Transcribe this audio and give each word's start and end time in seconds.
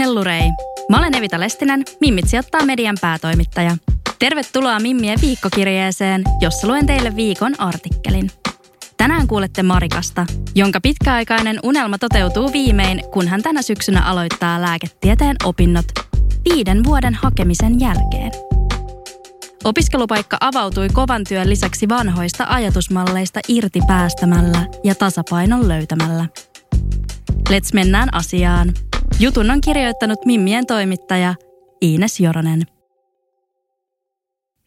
Hellurei! 0.00 0.50
Mä 0.88 0.98
olen 0.98 1.14
Evita 1.14 1.40
Lestinen, 1.40 1.84
Mimmit 2.00 2.28
sijoittaa 2.28 2.64
median 2.64 2.96
päätoimittaja. 3.00 3.76
Tervetuloa 4.18 4.80
Mimmien 4.80 5.18
viikkokirjeeseen, 5.20 6.24
jossa 6.40 6.66
luen 6.66 6.86
teille 6.86 7.16
viikon 7.16 7.60
artikkelin. 7.60 8.30
Tänään 8.96 9.26
kuulette 9.26 9.62
Marikasta, 9.62 10.26
jonka 10.54 10.80
pitkäaikainen 10.80 11.58
unelma 11.62 11.98
toteutuu 11.98 12.52
viimein, 12.52 13.02
kun 13.12 13.28
hän 13.28 13.42
tänä 13.42 13.62
syksynä 13.62 14.02
aloittaa 14.02 14.60
lääketieteen 14.60 15.36
opinnot 15.44 15.86
viiden 16.50 16.84
vuoden 16.84 17.14
hakemisen 17.14 17.80
jälkeen. 17.80 18.30
Opiskelupaikka 19.64 20.36
avautui 20.40 20.88
kovan 20.92 21.24
työn 21.28 21.50
lisäksi 21.50 21.88
vanhoista 21.88 22.46
ajatusmalleista 22.48 23.40
irti 23.48 23.80
päästämällä 23.86 24.66
ja 24.84 24.94
tasapainon 24.94 25.68
löytämällä. 25.68 26.26
Let's 27.50 27.70
mennään 27.74 28.14
asiaan. 28.14 28.72
Jutun 29.20 29.50
on 29.50 29.60
kirjoittanut 29.60 30.26
Mimmien 30.26 30.66
toimittaja 30.66 31.34
Iines 31.82 32.20
Joronen. 32.20 32.62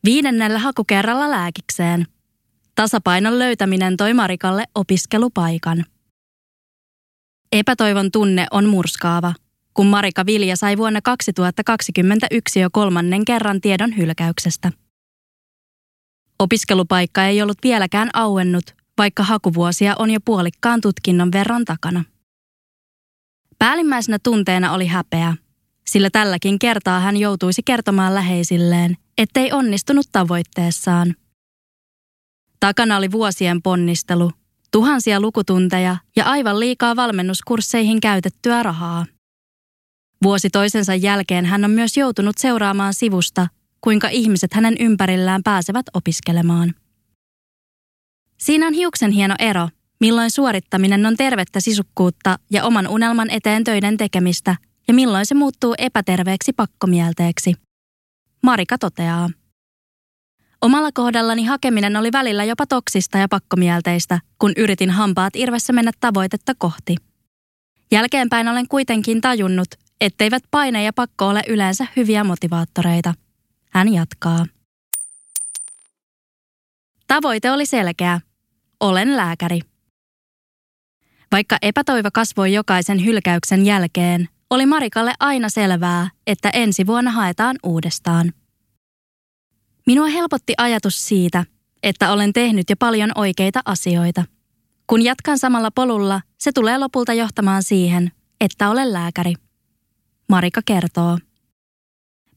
Viidennellä 0.04 0.60
hakukerralla 0.60 1.30
lääkikseen. 1.30 2.08
Tasapainon 2.76 3.40
löytäminen 3.40 3.98
toi 3.98 4.14
Marikalle 4.14 4.64
opiskelupaikan. 4.76 5.86
Epätoivon 7.52 8.12
tunne 8.12 8.48
on 8.52 8.70
murskaava, 8.70 9.34
kun 9.74 9.88
Marika 9.88 10.26
Vilja 10.26 10.56
sai 10.56 10.78
vuonna 10.78 11.02
2021 11.02 12.60
jo 12.60 12.70
kolmannen 12.72 13.26
kerran 13.26 13.62
tiedon 13.62 13.98
hylkäyksestä. 13.98 14.72
Opiskelupaikka 16.40 17.26
ei 17.26 17.42
ollut 17.42 17.58
vieläkään 17.64 18.10
auennut, 18.14 18.76
vaikka 18.98 19.24
hakuvuosia 19.24 19.96
on 20.00 20.12
jo 20.12 20.20
puolikkaan 20.26 20.82
tutkinnon 20.82 21.32
verran 21.32 21.66
takana. 21.66 22.04
Päällimmäisenä 23.64 24.18
tunteena 24.24 24.72
oli 24.72 24.88
häpeä, 24.88 25.36
sillä 25.88 26.10
tälläkin 26.10 26.60
kertaa 26.60 27.00
hän 27.00 27.18
joutuisi 27.18 27.62
kertomaan 27.66 28.16
läheisilleen, 28.16 28.98
ettei 29.18 29.52
onnistunut 29.52 30.06
tavoitteessaan. 30.12 31.16
Takana 32.60 32.98
oli 32.98 33.12
vuosien 33.12 33.62
ponnistelu, 33.62 34.32
tuhansia 34.72 35.20
lukutunteja 35.20 35.98
ja 36.16 36.26
aivan 36.26 36.60
liikaa 36.60 36.96
valmennuskursseihin 36.96 38.02
käytettyä 38.02 38.64
rahaa. 38.64 39.06
Vuosi 40.24 40.50
toisensa 40.50 40.96
jälkeen 40.96 41.46
hän 41.46 41.66
on 41.66 41.72
myös 41.72 41.98
joutunut 41.98 42.38
seuraamaan 42.38 42.94
sivusta, 42.94 43.48
kuinka 43.82 44.08
ihmiset 44.08 44.54
hänen 44.54 44.76
ympärillään 44.80 45.44
pääsevät 45.44 45.86
opiskelemaan. 45.94 46.74
Siinä 48.38 48.68
on 48.68 48.74
hiuksen 48.74 49.12
hieno 49.12 49.36
ero, 49.40 49.70
milloin 50.04 50.32
suorittaminen 50.32 51.06
on 51.06 51.18
tervettä 51.18 51.60
sisukkuutta 51.60 52.40
ja 52.52 52.64
oman 52.64 52.88
unelman 52.88 53.30
eteen 53.30 53.64
töiden 53.64 53.98
tekemistä 53.98 54.56
ja 54.88 54.94
milloin 54.94 55.26
se 55.26 55.36
muuttuu 55.36 55.76
epäterveeksi 55.78 56.54
pakkomielteeksi. 56.54 57.54
Marika 58.44 58.78
toteaa. 58.78 59.30
Omalla 60.62 60.92
kohdallani 60.94 61.46
hakeminen 61.46 61.96
oli 61.96 62.12
välillä 62.12 62.44
jopa 62.44 62.66
toksista 62.68 63.18
ja 63.18 63.28
pakkomielteistä, 63.28 64.20
kun 64.40 64.54
yritin 64.58 64.90
hampaat 64.90 65.36
irvessä 65.36 65.74
mennä 65.74 65.92
tavoitetta 66.00 66.54
kohti. 66.58 66.96
Jälkeenpäin 67.92 68.48
olen 68.48 68.68
kuitenkin 68.68 69.22
tajunnut, 69.22 69.68
etteivät 70.02 70.44
paine 70.52 70.84
ja 70.84 70.94
pakko 70.94 71.28
ole 71.28 71.44
yleensä 71.48 71.88
hyviä 71.96 72.24
motivaattoreita. 72.24 73.14
Hän 73.70 73.94
jatkaa. 73.94 74.46
Tavoite 77.08 77.52
oli 77.52 77.66
selkeä. 77.66 78.20
Olen 78.80 79.18
lääkäri. 79.18 79.73
Vaikka 81.34 81.58
epätoivo 81.62 82.10
kasvoi 82.14 82.54
jokaisen 82.54 83.06
hylkäyksen 83.06 83.66
jälkeen, 83.66 84.30
oli 84.50 84.66
Marikalle 84.66 85.14
aina 85.20 85.50
selvää, 85.50 86.10
että 86.28 86.50
ensi 86.50 86.88
vuonna 86.88 87.12
haetaan 87.12 87.56
uudestaan. 87.64 88.34
Minua 89.88 90.08
helpotti 90.08 90.54
ajatus 90.58 91.08
siitä, 91.08 91.46
että 91.84 92.12
olen 92.12 92.34
tehnyt 92.34 92.70
jo 92.70 92.76
paljon 92.80 93.12
oikeita 93.16 93.62
asioita. 93.66 94.24
Kun 94.88 95.02
jatkan 95.02 95.40
samalla 95.40 95.72
polulla, 95.72 96.22
se 96.38 96.52
tulee 96.52 96.78
lopulta 96.78 97.14
johtamaan 97.14 97.64
siihen, 97.64 98.12
että 98.42 98.70
olen 98.70 98.94
lääkäri. 98.94 99.34
Marika 100.30 100.62
kertoo. 100.66 101.18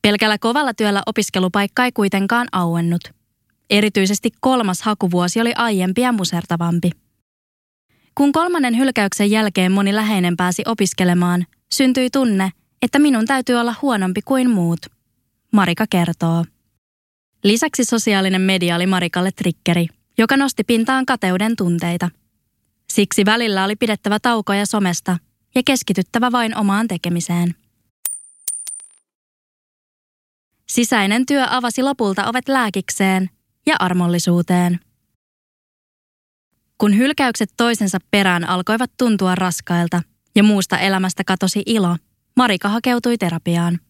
Pelkällä 0.03 0.39
kovalla 0.39 0.75
työllä 0.75 1.03
opiskelupaikka 1.07 1.85
ei 1.85 1.93
kuitenkaan 1.93 2.49
auennut. 2.53 3.03
Erityisesti 3.71 4.31
kolmas 4.41 4.83
hakuvuosi 4.83 5.41
oli 5.41 5.53
aiempia 5.57 6.13
musertavampi. 6.13 6.91
Kun 8.17 8.33
kolmannen 8.33 8.79
hylkäyksen 8.79 9.31
jälkeen 9.31 9.73
moni 9.73 9.95
läheinen 9.95 10.37
pääsi 10.37 10.63
opiskelemaan, 10.67 11.47
syntyi 11.75 12.11
tunne, 12.11 12.51
että 12.83 12.99
minun 12.99 13.27
täytyy 13.27 13.57
olla 13.57 13.75
huonompi 13.83 14.23
kuin 14.23 14.51
muut. 14.51 14.79
Marika 15.53 15.87
kertoo. 15.91 16.45
Lisäksi 17.45 17.85
sosiaalinen 17.85 18.41
media 18.41 18.77
oli 18.77 18.87
Marikalle 18.87 19.31
trikkeri, 19.33 19.87
joka 20.19 20.37
nosti 20.37 20.65
pintaan 20.65 21.07
kateuden 21.07 21.57
tunteita. 21.57 22.11
Siksi 22.93 23.25
välillä 23.25 23.65
oli 23.65 23.77
pidettävä 23.77 24.19
taukoja 24.23 24.67
somesta 24.67 25.19
ja 25.55 25.63
keskityttävä 25.65 26.33
vain 26.33 26.57
omaan 26.57 26.89
tekemiseen. 26.89 27.55
Sisäinen 30.69 31.27
työ 31.27 31.47
avasi 31.51 31.83
lopulta 31.83 32.29
ovet 32.29 32.49
lääkikseen 32.49 33.31
ja 33.67 33.77
armollisuuteen. 33.79 34.86
Kun 36.79 36.97
hylkäykset 36.97 37.51
toisensa 37.57 37.99
perään 38.11 38.49
alkoivat 38.49 38.91
tuntua 38.99 39.35
raskailta 39.35 40.03
ja 40.35 40.43
muusta 40.43 40.79
elämästä 40.79 41.25
katosi 41.25 41.63
ilo, 41.67 41.97
Marika 42.37 42.69
hakeutui 42.69 43.19
terapiaan. 43.19 43.81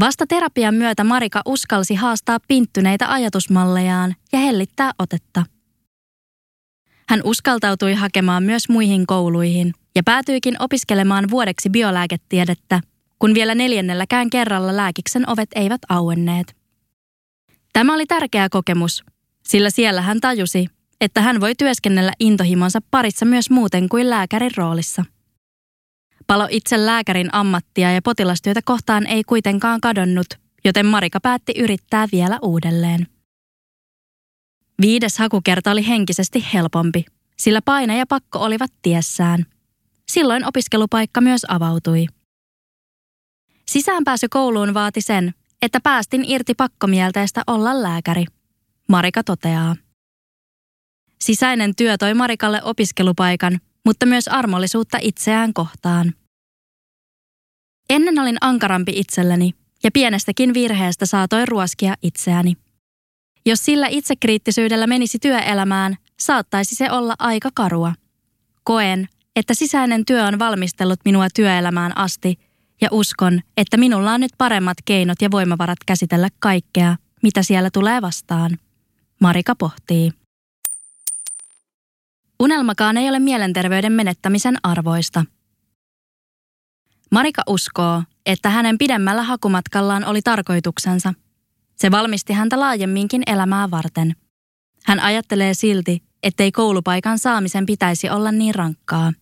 Vasta 0.00 0.26
terapian 0.26 0.74
myötä 0.74 1.04
Marika 1.04 1.42
uskalsi 1.44 1.94
haastaa 1.94 2.38
pinttyneitä 2.48 3.12
ajatusmallejaan 3.12 4.14
ja 4.32 4.38
hellittää 4.38 4.90
otetta. 4.98 5.44
Hän 7.08 7.20
uskaltautui 7.24 7.94
hakemaan 7.94 8.42
myös 8.42 8.68
muihin 8.68 9.06
kouluihin 9.06 9.74
ja 9.94 10.02
päätyikin 10.02 10.62
opiskelemaan 10.62 11.30
vuodeksi 11.30 11.70
biolääketiedettä, 11.70 12.80
kun 13.18 13.34
vielä 13.34 13.54
neljännelläkään 13.54 14.30
kerralla 14.30 14.76
lääkiksen 14.76 15.30
ovet 15.30 15.48
eivät 15.54 15.80
auenneet. 15.88 16.56
Tämä 17.72 17.94
oli 17.94 18.06
tärkeä 18.06 18.48
kokemus, 18.48 19.04
sillä 19.48 19.70
siellä 19.70 20.02
hän 20.02 20.20
tajusi, 20.20 20.66
että 21.00 21.20
hän 21.20 21.40
voi 21.40 21.54
työskennellä 21.54 22.12
intohimonsa 22.20 22.78
parissa 22.90 23.26
myös 23.26 23.50
muuten 23.50 23.88
kuin 23.88 24.10
lääkärin 24.10 24.50
roolissa. 24.56 25.04
Palo 26.26 26.48
itse 26.50 26.86
lääkärin 26.86 27.34
ammattia 27.34 27.92
ja 27.92 28.02
potilastyötä 28.02 28.60
kohtaan 28.64 29.06
ei 29.06 29.24
kuitenkaan 29.24 29.80
kadonnut, 29.80 30.26
joten 30.64 30.86
Marika 30.86 31.20
päätti 31.20 31.52
yrittää 31.58 32.06
vielä 32.12 32.38
uudelleen. 32.42 33.06
Viides 34.80 35.18
hakukerta 35.18 35.70
oli 35.70 35.88
henkisesti 35.88 36.46
helpompi, 36.54 37.04
sillä 37.36 37.62
paine 37.62 37.98
ja 37.98 38.06
pakko 38.06 38.38
olivat 38.38 38.70
tiessään. 38.82 39.46
Silloin 40.08 40.46
opiskelupaikka 40.46 41.20
myös 41.20 41.46
avautui. 41.48 42.06
Sisäänpääsy 43.68 44.26
kouluun 44.30 44.74
vaati 44.74 45.00
sen, 45.00 45.34
että 45.62 45.80
päästin 45.80 46.24
irti 46.24 46.54
pakkomielteestä 46.54 47.42
olla 47.46 47.82
lääkäri. 47.82 48.24
Marika 48.88 49.24
toteaa. 49.24 49.76
Sisäinen 51.28 51.76
työ 51.76 51.98
toi 51.98 52.14
Marikalle 52.14 52.62
opiskelupaikan, 52.62 53.60
mutta 53.84 54.06
myös 54.06 54.28
armollisuutta 54.28 54.98
itseään 55.00 55.54
kohtaan. 55.54 56.14
Ennen 57.90 58.18
olin 58.18 58.36
ankarampi 58.40 58.92
itselleni 58.94 59.54
ja 59.84 59.90
pienestäkin 59.90 60.54
virheestä 60.54 61.06
saatoin 61.06 61.48
ruoskia 61.48 61.94
itseäni. 62.02 62.56
Jos 63.46 63.64
sillä 63.64 63.86
itsekriittisyydellä 63.86 64.86
menisi 64.86 65.18
työelämään, 65.18 65.96
saattaisi 66.20 66.74
se 66.74 66.90
olla 66.90 67.14
aika 67.18 67.50
karua. 67.54 67.92
Koen, 68.64 69.08
että 69.36 69.54
sisäinen 69.54 70.04
työ 70.04 70.24
on 70.24 70.38
valmistellut 70.38 71.00
minua 71.04 71.26
työelämään 71.34 71.98
asti 71.98 72.38
ja 72.80 72.88
uskon, 72.92 73.40
että 73.56 73.76
minulla 73.76 74.12
on 74.12 74.20
nyt 74.20 74.32
paremmat 74.38 74.78
keinot 74.84 75.22
ja 75.22 75.30
voimavarat 75.30 75.78
käsitellä 75.86 76.28
kaikkea, 76.38 76.96
mitä 77.22 77.42
siellä 77.42 77.70
tulee 77.72 78.02
vastaan. 78.02 78.58
Marika 79.20 79.54
pohtii. 79.54 80.17
Unelmakaan 82.40 82.96
ei 82.96 83.08
ole 83.08 83.18
mielenterveyden 83.18 83.92
menettämisen 83.92 84.56
arvoista. 84.62 85.24
Marika 87.10 87.42
uskoo, 87.46 88.02
että 88.26 88.50
hänen 88.50 88.78
pidemmällä 88.78 89.22
hakumatkallaan 89.22 90.04
oli 90.04 90.22
tarkoituksensa. 90.22 91.14
Se 91.76 91.90
valmisti 91.90 92.32
häntä 92.32 92.60
laajemminkin 92.60 93.22
elämää 93.26 93.70
varten. 93.70 94.16
Hän 94.84 95.00
ajattelee 95.00 95.54
silti, 95.54 96.02
ettei 96.22 96.52
koulupaikan 96.52 97.18
saamisen 97.18 97.66
pitäisi 97.66 98.10
olla 98.10 98.32
niin 98.32 98.54
rankkaa. 98.54 99.12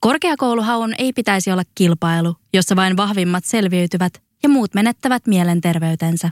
Korkeakouluhaun 0.00 0.94
ei 0.98 1.12
pitäisi 1.12 1.50
olla 1.50 1.62
kilpailu, 1.74 2.36
jossa 2.52 2.76
vain 2.76 2.96
vahvimmat 2.96 3.44
selviytyvät 3.44 4.22
ja 4.42 4.48
muut 4.48 4.74
menettävät 4.74 5.26
mielenterveytensä. 5.26 6.30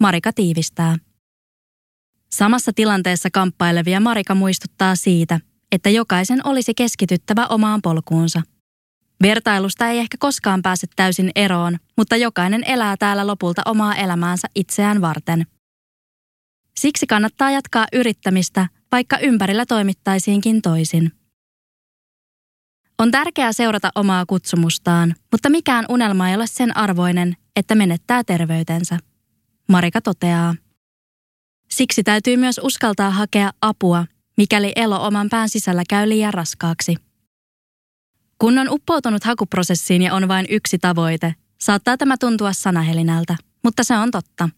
Marika 0.00 0.32
tiivistää. 0.32 0.96
Samassa 2.30 2.72
tilanteessa 2.72 3.28
kamppailevia 3.32 4.00
Marika 4.00 4.34
muistuttaa 4.34 4.96
siitä, 4.96 5.40
että 5.72 5.90
jokaisen 5.90 6.46
olisi 6.46 6.74
keskityttävä 6.74 7.46
omaan 7.46 7.82
polkuunsa. 7.82 8.42
Vertailusta 9.22 9.88
ei 9.88 9.98
ehkä 9.98 10.16
koskaan 10.20 10.62
pääse 10.62 10.86
täysin 10.96 11.30
eroon, 11.34 11.78
mutta 11.96 12.16
jokainen 12.16 12.64
elää 12.66 12.96
täällä 12.96 13.26
lopulta 13.26 13.62
omaa 13.64 13.94
elämäänsä 13.94 14.48
itseään 14.54 15.00
varten. 15.00 15.46
Siksi 16.80 17.06
kannattaa 17.06 17.50
jatkaa 17.50 17.86
yrittämistä, 17.92 18.68
vaikka 18.92 19.18
ympärillä 19.18 19.66
toimittaisiinkin 19.66 20.62
toisin. 20.62 21.12
On 22.98 23.10
tärkeää 23.10 23.52
seurata 23.52 23.90
omaa 23.94 24.26
kutsumustaan, 24.26 25.14
mutta 25.32 25.50
mikään 25.50 25.84
unelma 25.88 26.28
ei 26.28 26.34
ole 26.34 26.46
sen 26.46 26.76
arvoinen, 26.76 27.36
että 27.56 27.74
menettää 27.74 28.24
terveytensä. 28.24 28.98
Marika 29.68 30.00
toteaa. 30.00 30.54
Siksi 31.68 32.02
täytyy 32.02 32.36
myös 32.36 32.60
uskaltaa 32.62 33.10
hakea 33.10 33.50
apua, 33.62 34.04
mikäli 34.36 34.72
elo 34.76 35.06
oman 35.06 35.28
pään 35.30 35.48
sisällä 35.48 35.82
käy 35.88 36.08
liian 36.08 36.34
raskaaksi. 36.34 36.96
Kun 38.38 38.58
on 38.58 38.68
uppoutunut 38.70 39.24
hakuprosessiin 39.24 40.02
ja 40.02 40.14
on 40.14 40.28
vain 40.28 40.46
yksi 40.48 40.78
tavoite, 40.78 41.34
saattaa 41.60 41.96
tämä 41.96 42.16
tuntua 42.16 42.52
sanahelinältä, 42.52 43.36
mutta 43.64 43.84
se 43.84 43.96
on 43.96 44.10
totta. 44.10 44.48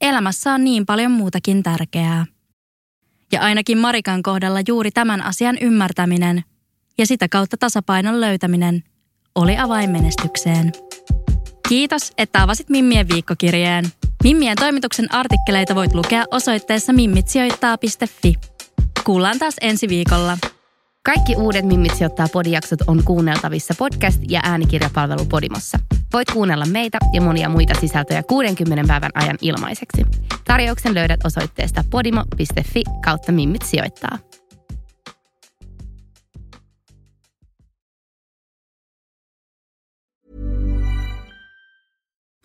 Elämässä 0.00 0.54
on 0.54 0.64
niin 0.64 0.86
paljon 0.86 1.10
muutakin 1.10 1.62
tärkeää. 1.62 2.26
Ja 3.32 3.40
ainakin 3.40 3.78
Marikan 3.78 4.22
kohdalla 4.22 4.58
juuri 4.68 4.90
tämän 4.90 5.22
asian 5.22 5.58
ymmärtäminen 5.60 6.44
ja 6.98 7.06
sitä 7.06 7.28
kautta 7.28 7.56
tasapainon 7.56 8.20
löytäminen 8.20 8.84
oli 9.34 9.58
avain 9.58 9.90
menestykseen. 9.90 10.72
Kiitos, 11.68 12.12
että 12.18 12.42
avasit 12.42 12.70
Mimmien 12.70 13.08
viikkokirjeen. 13.08 13.84
Mimmien 14.24 14.56
toimituksen 14.56 15.14
artikkeleita 15.14 15.74
voit 15.74 15.94
lukea 15.94 16.24
osoitteessa 16.30 16.92
mimmitsijoittaa.fi. 16.92 18.34
Kuullaan 19.04 19.38
taas 19.38 19.54
ensi 19.60 19.88
viikolla. 19.88 20.38
Kaikki 21.04 21.36
uudet 21.36 21.64
Mimmit 21.64 21.94
sijoittaa 21.94 22.26
podijaksot 22.32 22.78
on 22.86 23.04
kuunneltavissa 23.04 23.74
podcast- 23.74 24.24
ja 24.28 24.40
äänikirjapalvelu 24.44 25.24
Podimossa. 25.24 25.78
Voit 26.12 26.30
kuunnella 26.30 26.66
meitä 26.66 26.98
ja 27.12 27.20
monia 27.20 27.48
muita 27.48 27.74
sisältöjä 27.80 28.22
60 28.22 28.84
päivän 28.88 29.10
ajan 29.14 29.38
ilmaiseksi. 29.40 30.02
Tarjouksen 30.44 30.94
löydät 30.94 31.20
osoitteesta 31.24 31.84
podimo.fi 31.90 32.82
kautta 33.04 33.32
Mimmit 33.32 33.62
sijoittaa. 33.62 34.18